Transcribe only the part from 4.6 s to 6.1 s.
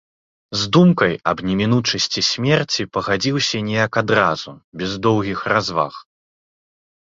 без доўгіх разваг.